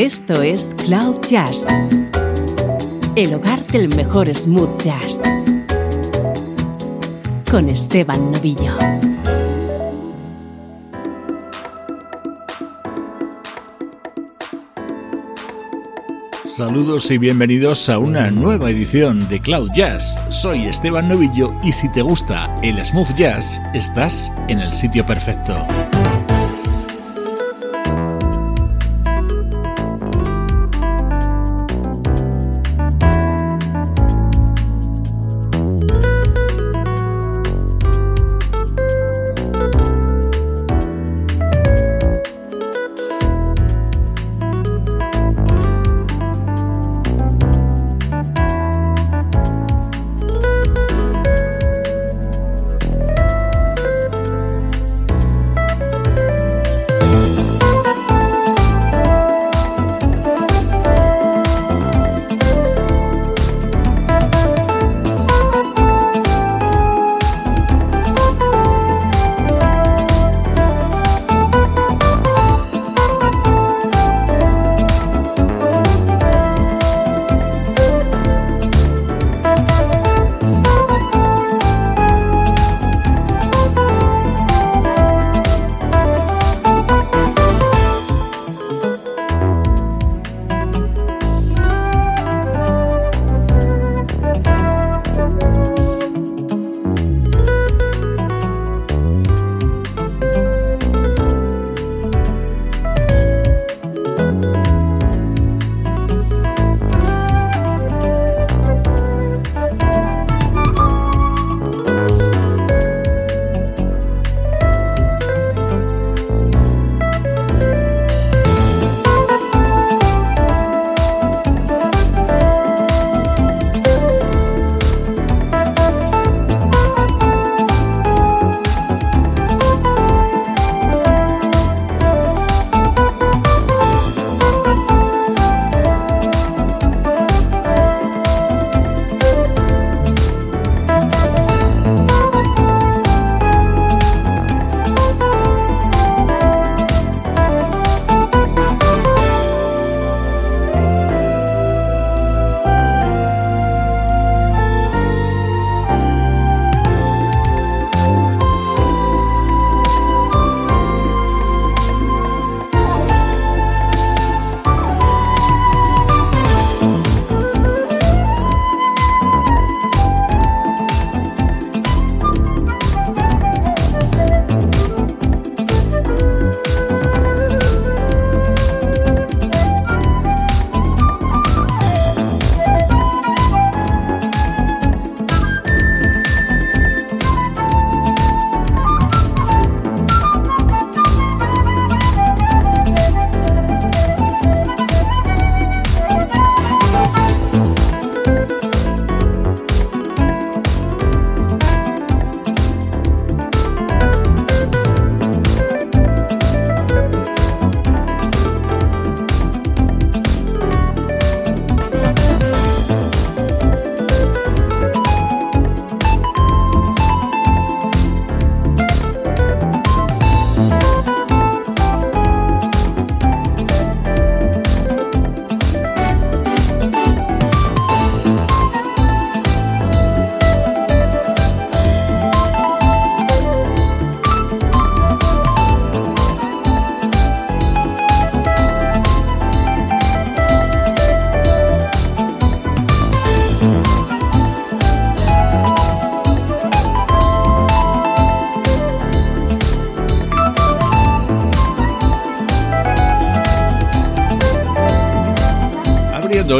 [0.00, 1.66] Esto es Cloud Jazz,
[3.16, 5.20] el hogar del mejor smooth jazz,
[7.50, 8.78] con Esteban Novillo.
[16.46, 20.18] Saludos y bienvenidos a una nueva edición de Cloud Jazz.
[20.30, 25.66] Soy Esteban Novillo y si te gusta el smooth jazz, estás en el sitio perfecto.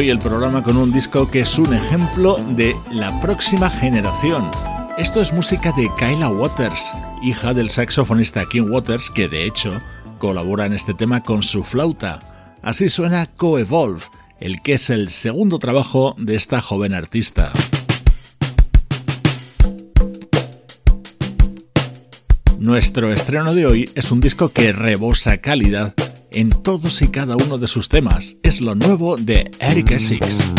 [0.01, 4.51] Hoy el programa con un disco que es un ejemplo de la próxima generación.
[4.97, 9.79] Esto es música de Kyla Waters, hija del saxofonista Kim Waters, que de hecho
[10.19, 12.57] colabora en este tema con su flauta.
[12.63, 14.01] Así suena Coevolve,
[14.39, 17.53] el que es el segundo trabajo de esta joven artista.
[22.59, 25.93] Nuestro estreno de hoy es un disco que rebosa calidad
[26.33, 28.37] en todos y cada uno de sus temas.
[28.43, 30.51] Es lo nuevo de Eric Essex.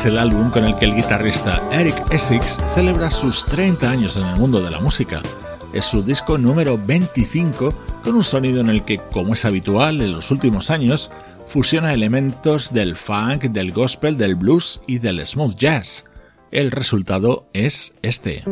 [0.00, 4.24] Es el álbum con el que el guitarrista Eric Essex celebra sus 30 años en
[4.24, 5.20] el mundo de la música.
[5.74, 10.12] Es su disco número 25 con un sonido en el que, como es habitual en
[10.12, 11.10] los últimos años,
[11.48, 16.06] fusiona elementos del funk, del gospel, del blues y del smooth jazz.
[16.50, 18.42] El resultado es este.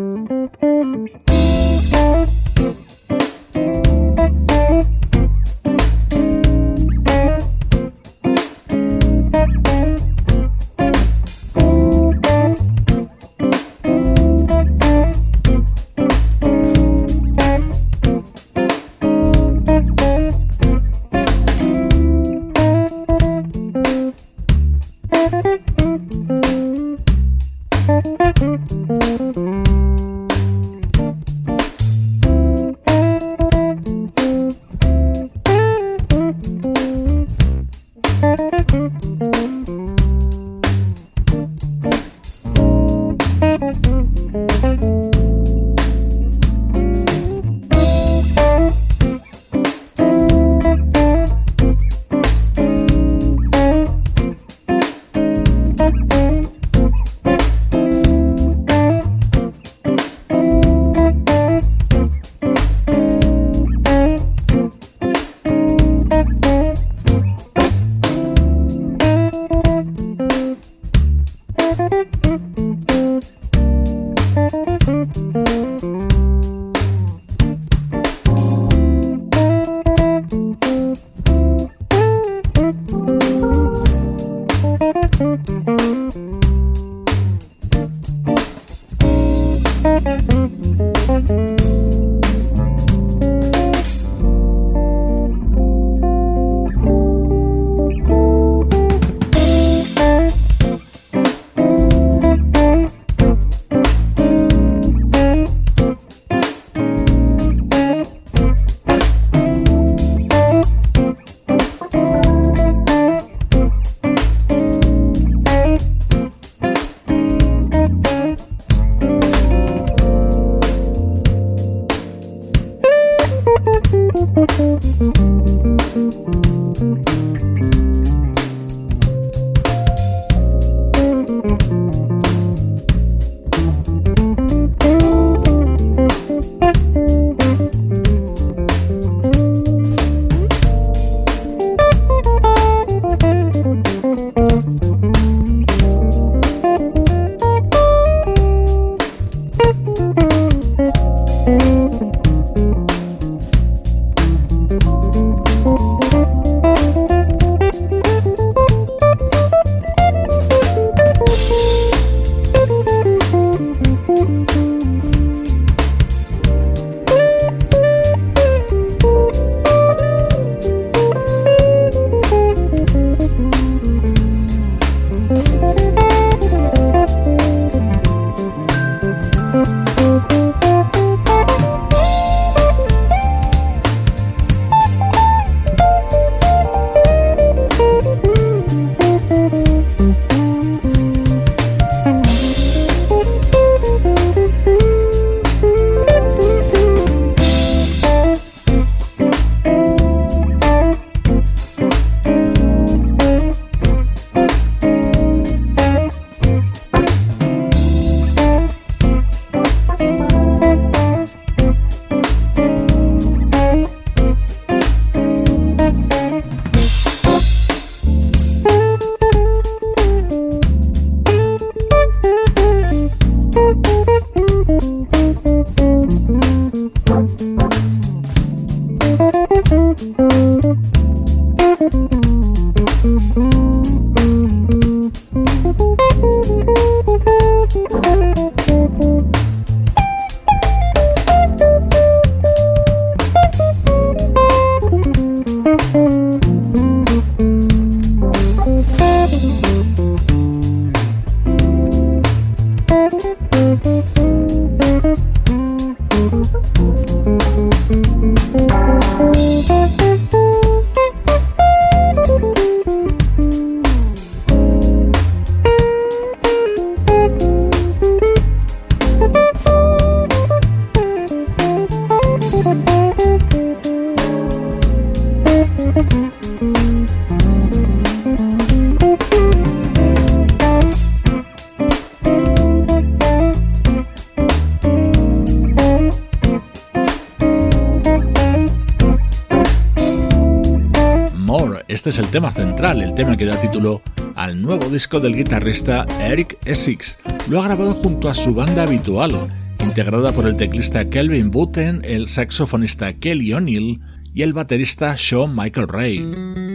[292.28, 294.02] El tema central, el tema que da título
[294.34, 297.16] al nuevo disco del guitarrista Eric Essex.
[297.48, 299.32] Lo ha grabado junto a su banda habitual,
[299.80, 304.02] integrada por el teclista Kelvin Button, el saxofonista Kelly O'Neill
[304.34, 306.67] y el baterista Sean Michael Ray.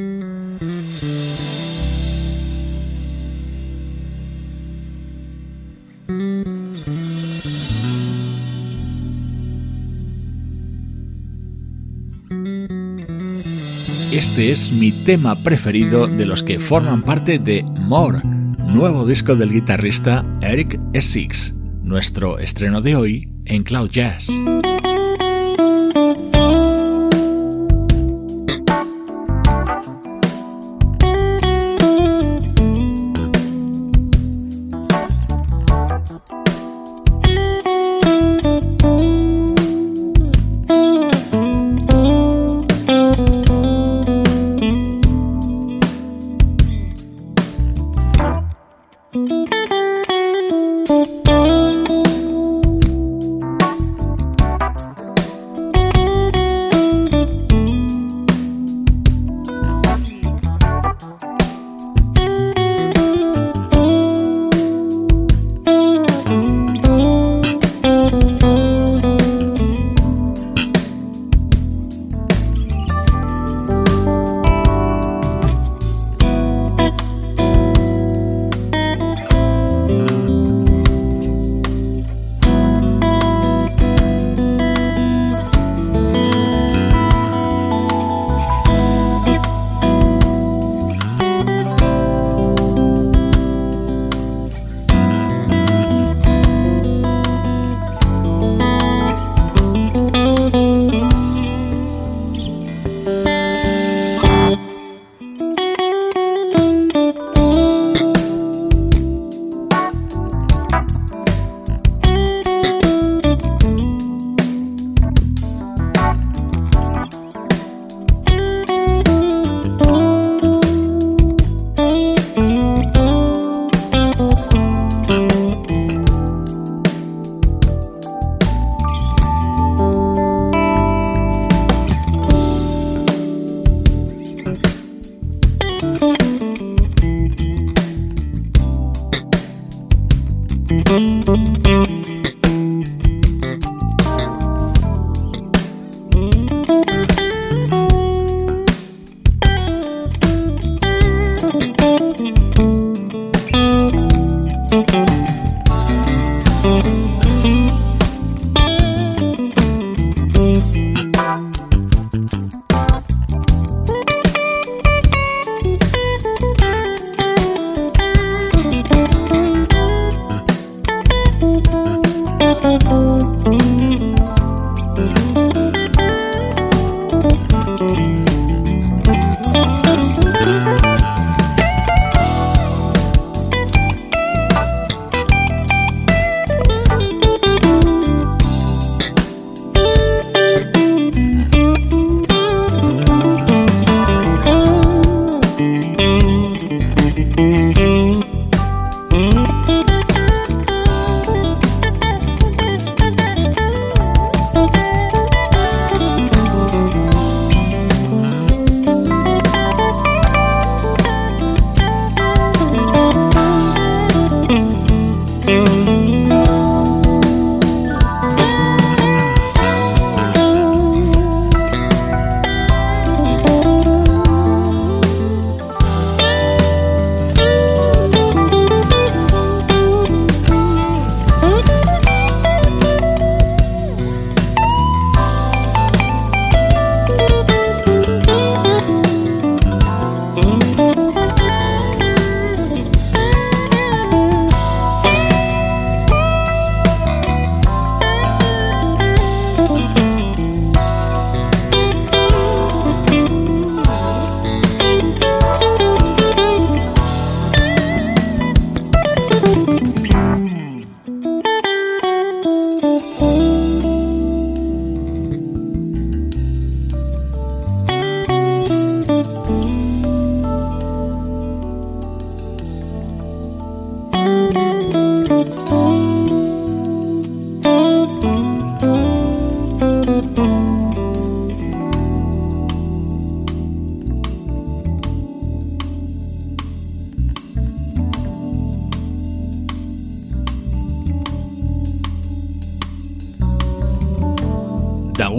[14.34, 19.52] Este es mi tema preferido de los que forman parte de More, nuevo disco del
[19.52, 24.32] guitarrista Eric Essex, nuestro estreno de hoy en Cloud Jazz.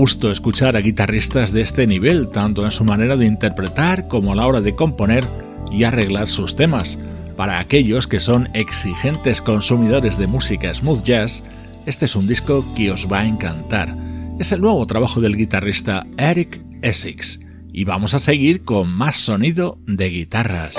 [0.05, 4.37] Gusto escuchar a guitarristas de este nivel, tanto en su manera de interpretar como a
[4.37, 5.25] la hora de componer
[5.73, 6.99] y arreglar sus temas.
[7.39, 11.43] Para aquellos que son exigentes consumidores de música smooth jazz,
[11.87, 13.97] este es un disco que os va a encantar.
[14.39, 17.41] Es el nuevo trabajo del guitarrista Eric Essex.
[17.73, 20.77] Y vamos a seguir con más sonido de guitarras.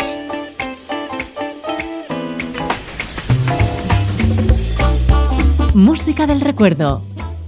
[5.73, 7.03] Música del recuerdo,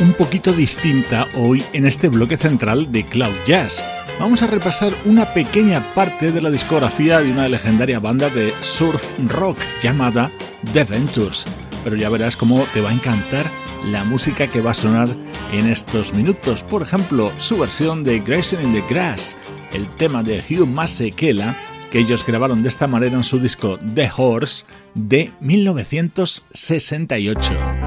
[0.00, 3.82] Un poquito distinta hoy en este bloque central de Cloud Jazz.
[4.20, 9.02] Vamos a repasar una pequeña parte de la discografía de una legendaria banda de surf
[9.26, 10.30] rock llamada
[10.74, 11.46] The Ventures,
[11.82, 13.46] pero ya verás cómo te va a encantar
[13.90, 15.08] la música que va a sonar
[15.50, 16.62] en estos minutos.
[16.62, 19.34] Por ejemplo, su versión de Grayson in the Grass,
[19.72, 21.56] el tema de Hugh Masekela
[21.90, 27.83] que ellos grabaron de esta manera en su disco The Horse de 1968.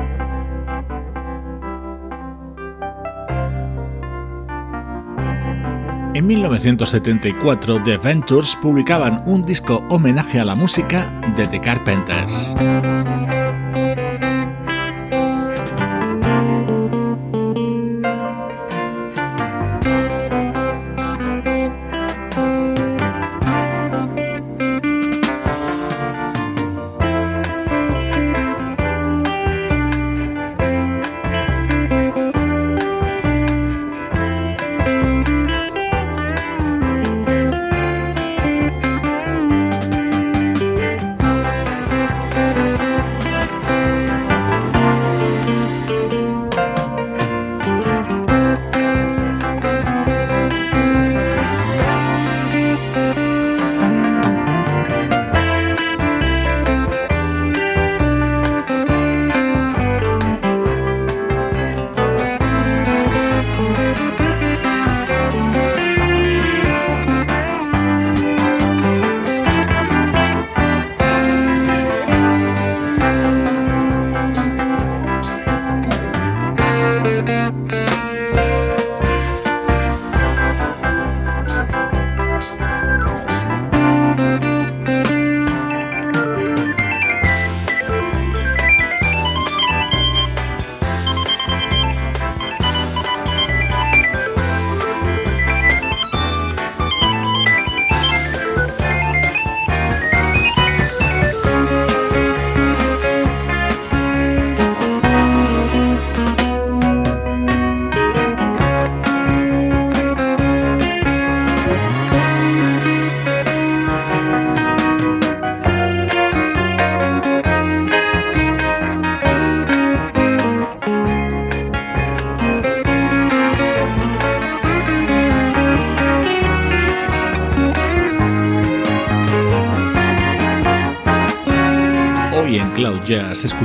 [6.18, 12.56] En 1974, The Ventures publicaban un disco homenaje a la música de The Carpenters.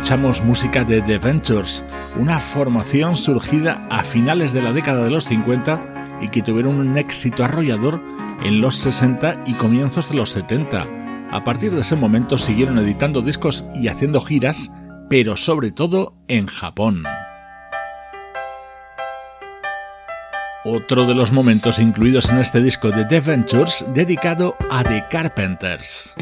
[0.03, 1.85] Escuchamos música de The Ventures,
[2.19, 6.99] una formación surgida a finales de la década de los 50 y que tuvieron un
[6.99, 8.03] éxito arrollador
[8.43, 10.89] en los 60 y comienzos de los 70.
[11.31, 14.73] A partir de ese momento siguieron editando discos y haciendo giras,
[15.09, 17.05] pero sobre todo en Japón.
[20.65, 26.17] Otro de los momentos incluidos en este disco de The Ventures dedicado a The Carpenters.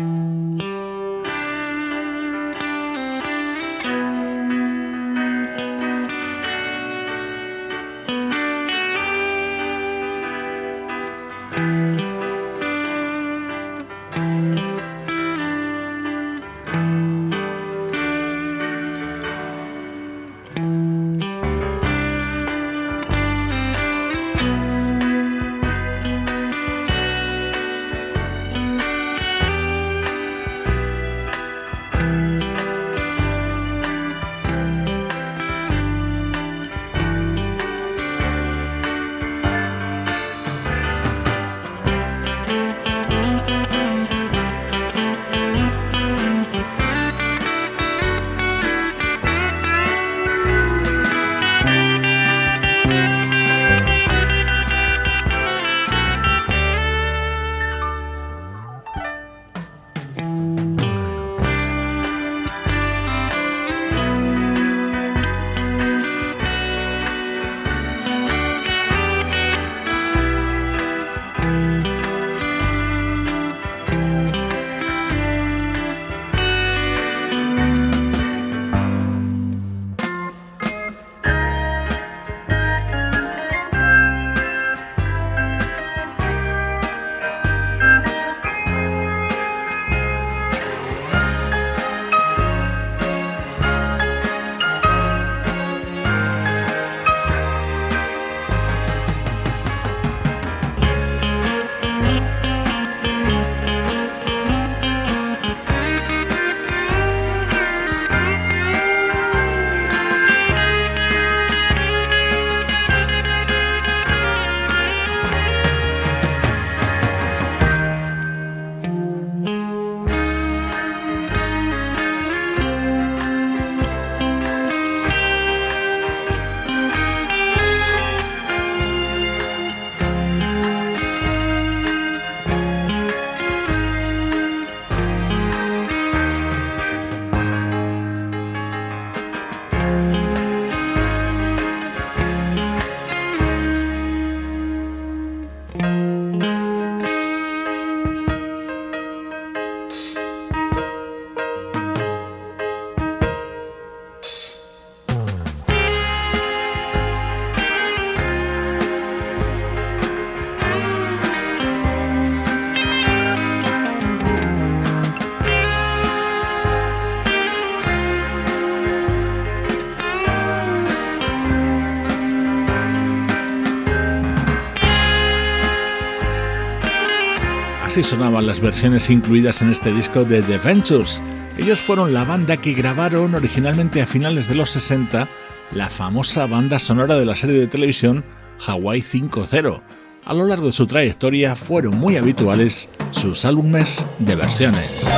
[178.11, 181.23] Sonaban las versiones incluidas en este disco de The Ventures.
[181.57, 185.29] Ellos fueron la banda que grabaron originalmente a finales de los 60
[185.71, 188.25] la famosa banda sonora de la serie de televisión
[188.67, 189.81] Hawaii 5.0.
[190.25, 195.09] A lo largo de su trayectoria fueron muy habituales sus álbumes de versiones.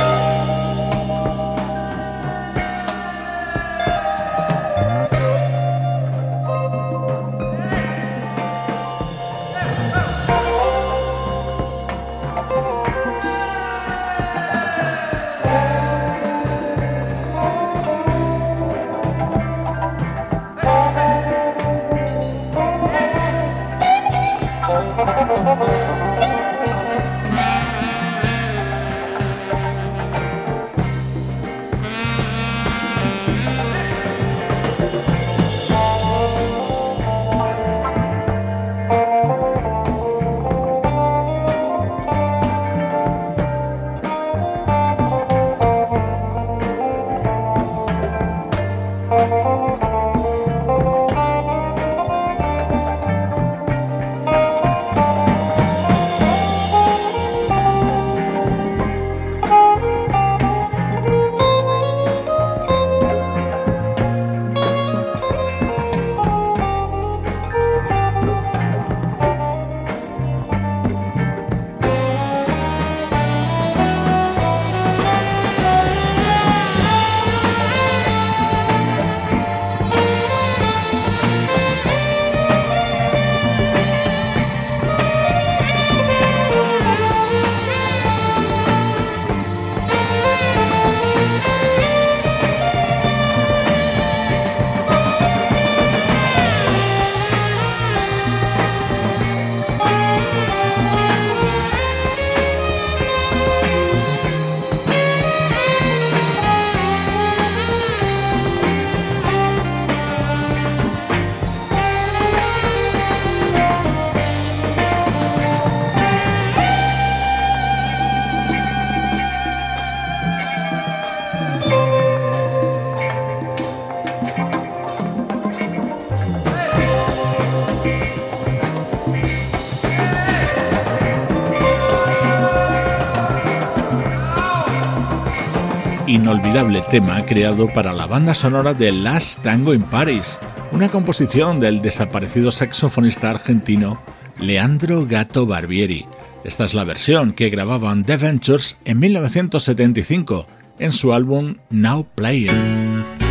[136.91, 140.39] Tema creado para la banda sonora de Last Tango in Paris,
[140.71, 143.99] una composición del desaparecido saxofonista argentino
[144.39, 146.05] Leandro Gato Barbieri.
[146.43, 150.45] Esta es la versión que grababan The Ventures en 1975
[150.77, 153.22] en su álbum Now Playing.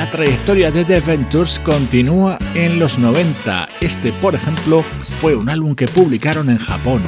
[0.00, 3.68] La trayectoria de The Ventures continúa en los 90.
[3.82, 4.82] Este, por ejemplo,
[5.20, 7.02] fue un álbum que publicaron en Japón.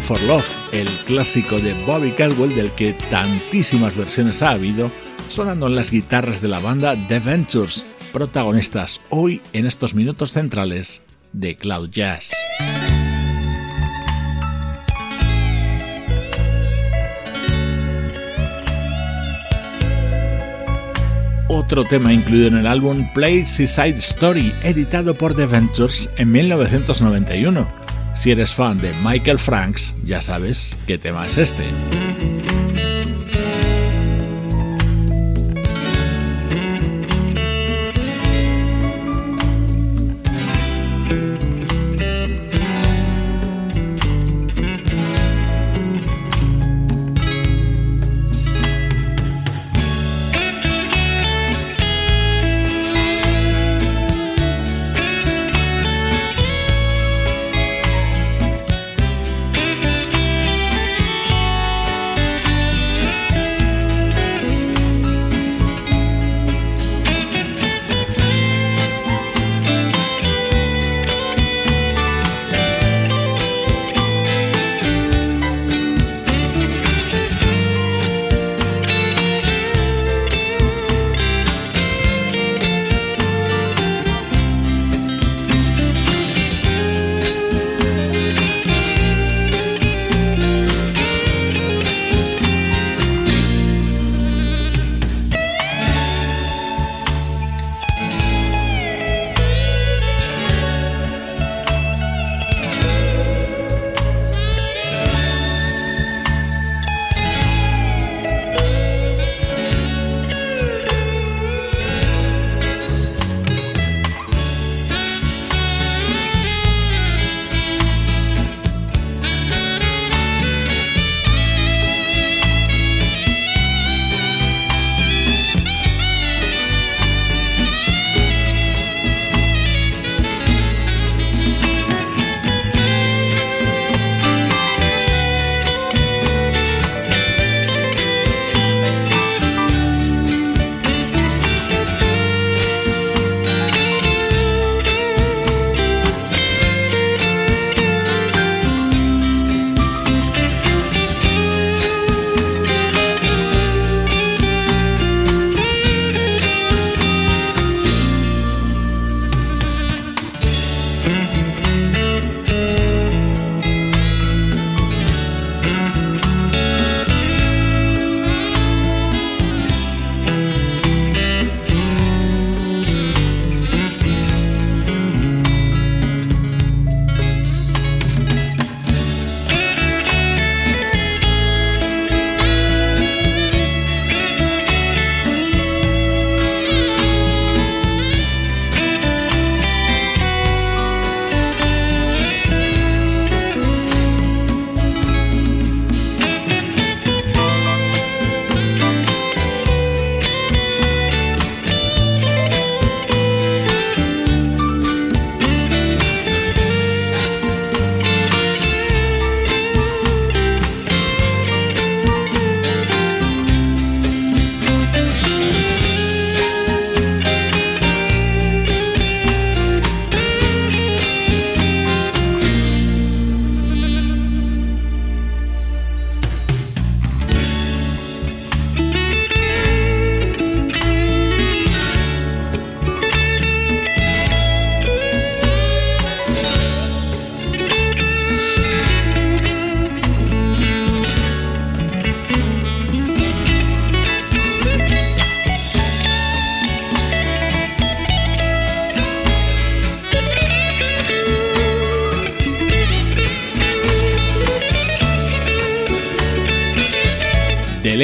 [0.00, 4.90] For Love, el clásico de Bobby Caldwell del que tantísimas versiones ha habido,
[5.28, 11.02] sonando en las guitarras de la banda The Ventures, protagonistas hoy en estos minutos centrales
[11.32, 12.32] de Cloud Jazz.
[21.48, 27.83] Otro tema incluido en el álbum Play Seaside Story, editado por The Ventures en 1991
[28.24, 32.03] si eres fan de Michael Franks, ya sabes qué tema es este.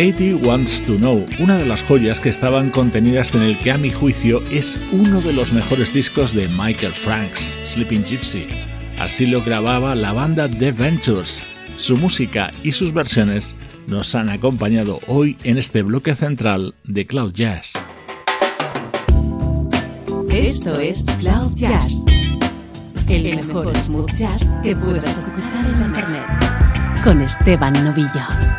[0.03, 3.77] Lady Wants to Know, una de las joyas que estaban contenidas en el que a
[3.77, 8.47] mi juicio es uno de los mejores discos de Michael Franks, Sleeping Gypsy.
[8.99, 11.43] Así lo grababa la banda The Ventures.
[11.77, 13.55] Su música y sus versiones
[13.87, 17.75] nos han acompañado hoy en este bloque central de Cloud Jazz.
[20.31, 22.07] Esto es Cloud Jazz,
[23.07, 26.25] el mejor smooth jazz que puedas escuchar en Internet,
[27.05, 28.50] con Esteban Novillo.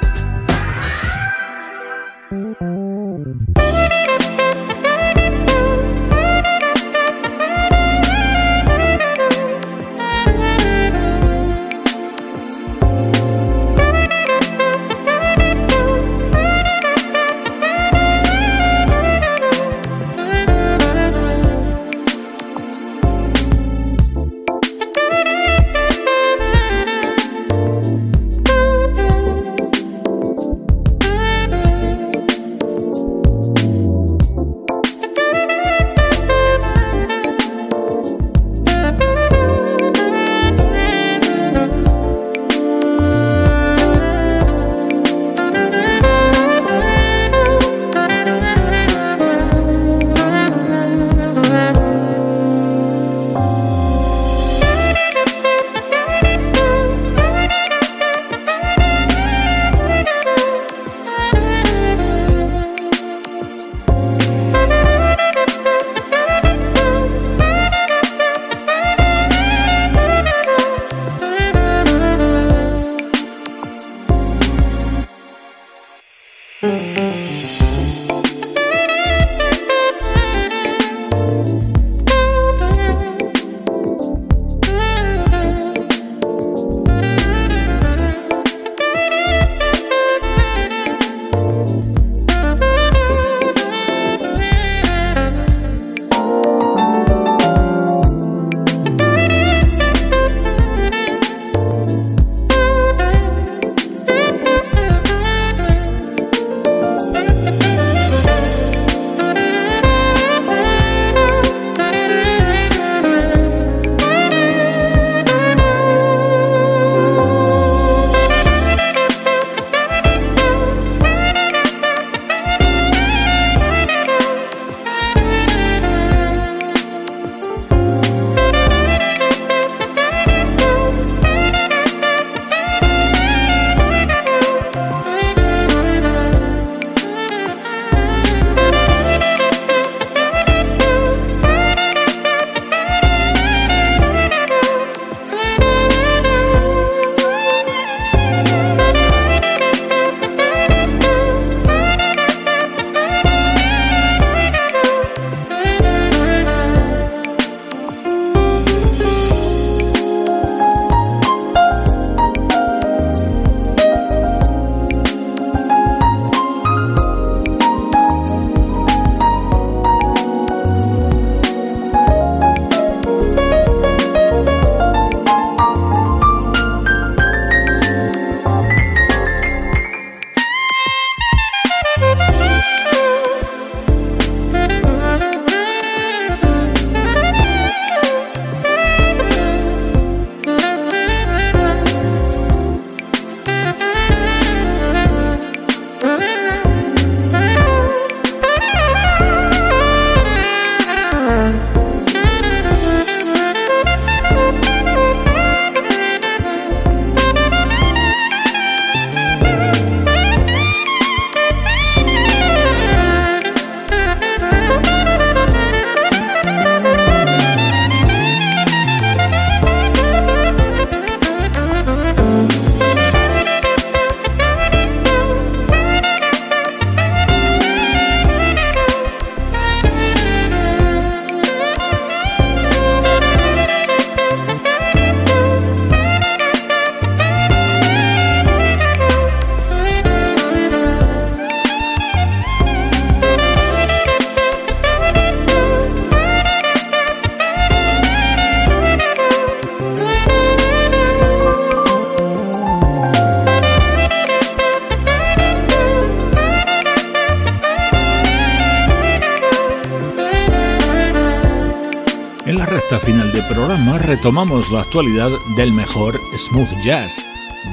[264.12, 267.24] Retomamos la actualidad del mejor smooth jazz.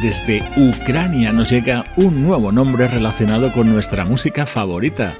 [0.02, 5.14] Desde Ucrania nos llega un nuevo nombre relacionado con nuestra música favorita.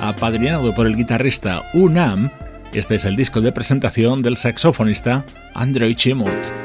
[0.00, 2.30] Apadrinado por el guitarrista Unam,
[2.72, 5.24] este es el disco de presentación del saxofonista
[5.54, 6.61] Andrei Chimut.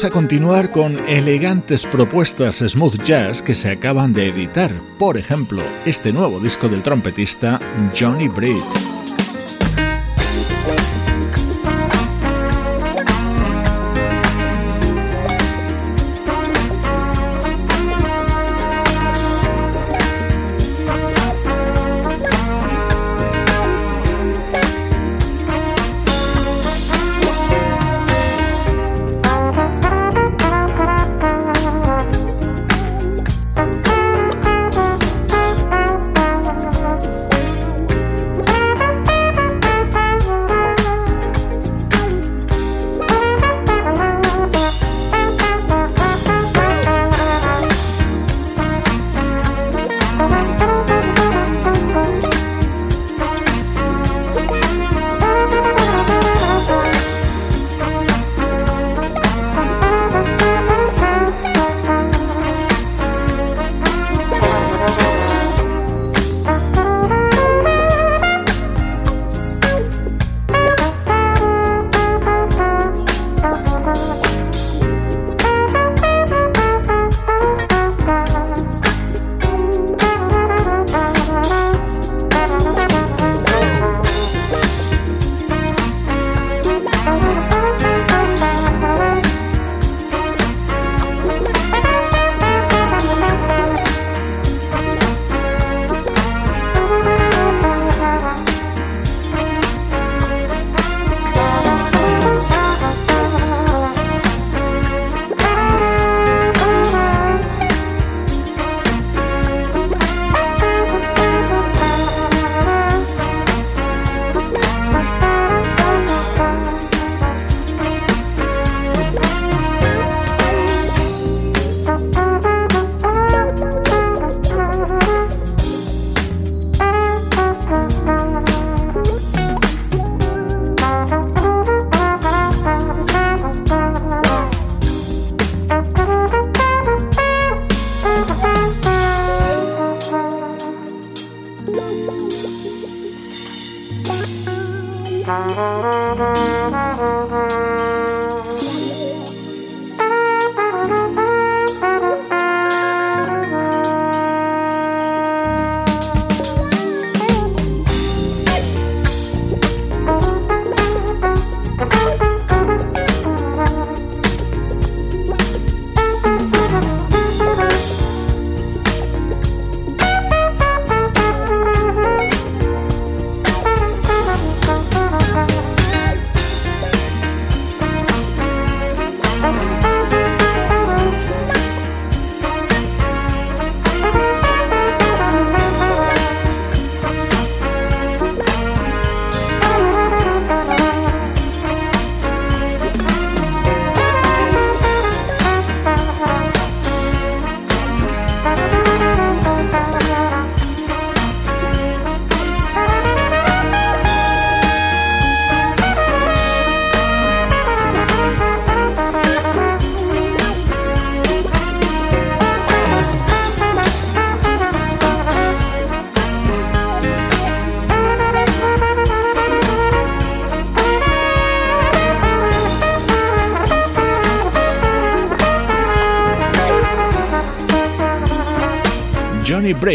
[0.00, 4.72] Vamos a continuar con elegantes propuestas smooth jazz que se acaban de editar.
[4.98, 7.60] Por ejemplo, este nuevo disco del trompetista
[7.94, 8.89] Johnny Britt.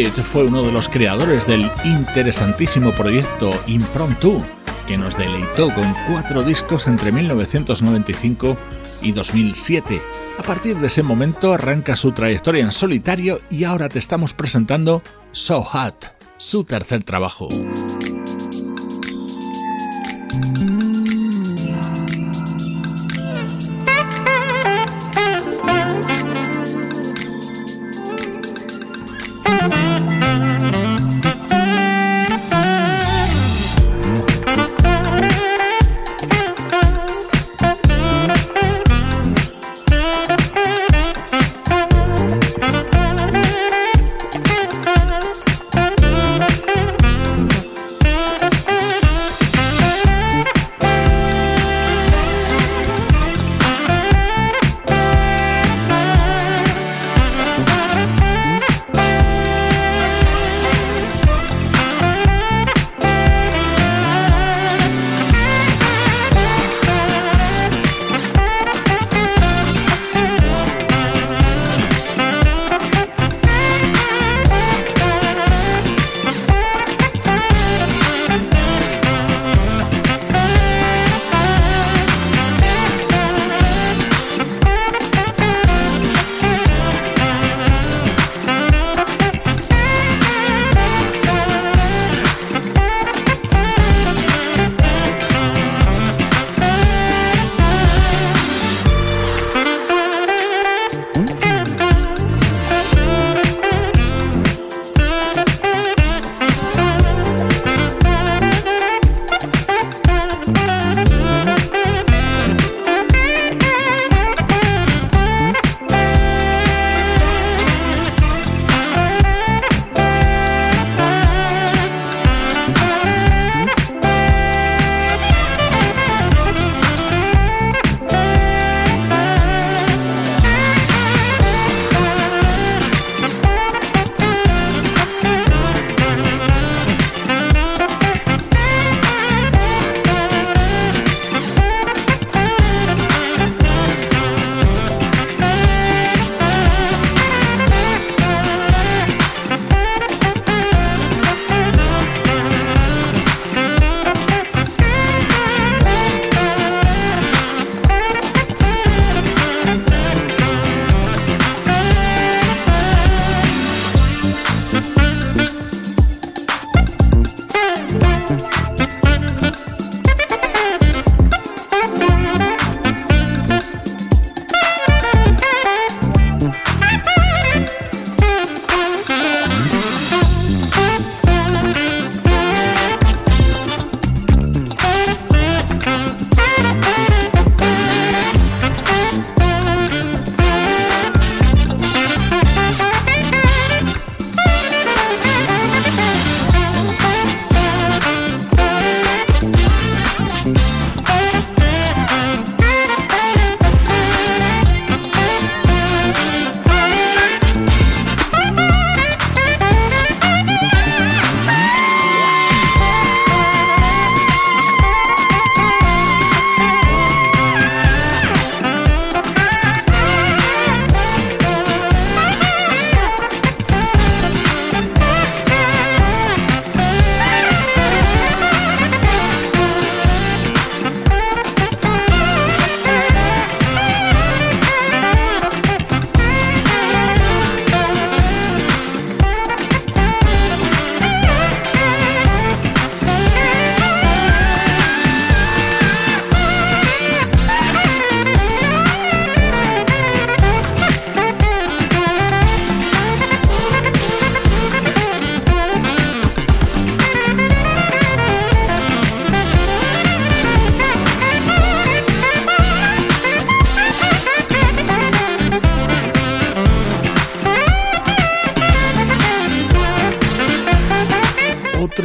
[0.04, 4.43] Fue uno de los creadores del interesantísimo proyecto Impromptu,
[4.88, 8.58] que nos deleitó con cuatro discos entre 1995
[9.02, 10.02] y 2007.
[10.38, 15.02] A partir de ese momento arranca su trayectoria en solitario y ahora te estamos presentando
[15.32, 17.48] So Hot, su tercer trabajo.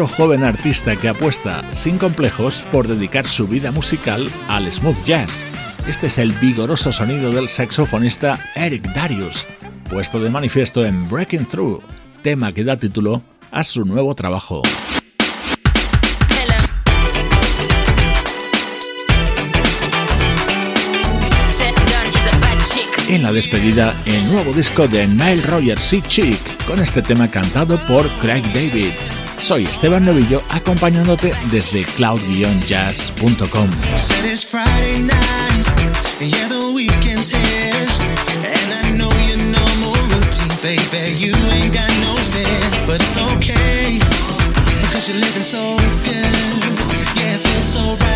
[0.07, 5.45] Joven artista que apuesta sin complejos por dedicar su vida musical al smooth jazz.
[5.89, 9.47] Este es el vigoroso sonido del saxofonista Eric Darius,
[9.89, 11.83] puesto de manifiesto en Breaking Through,
[12.23, 14.63] tema que da título a su nuevo trabajo.
[23.09, 27.77] En la despedida, el nuevo disco de Nile Rogers y Chick, con este tema cantado
[27.89, 28.93] por Craig David.
[29.41, 33.71] Soy Esteban Novillo acompañándote desde cloud-jazz.com.
[45.51, 46.15] so good.
[47.17, 48.10] Yeah, it feels so right.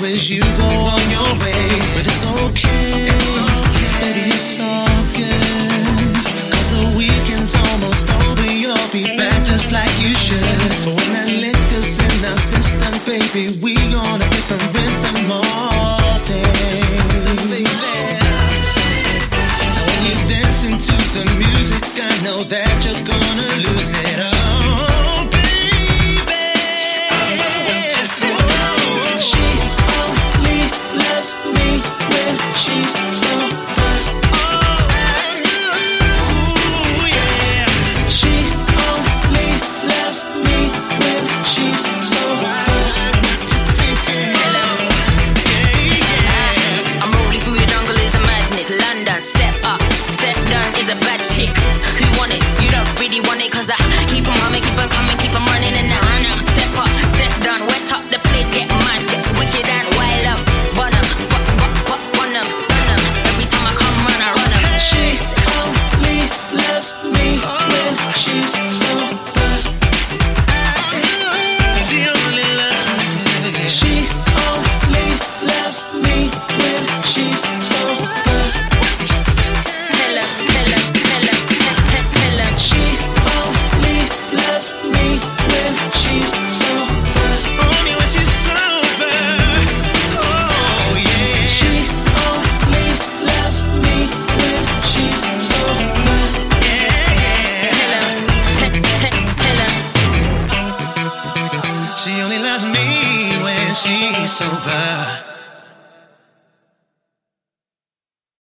[0.00, 1.59] wish you'd go on your way.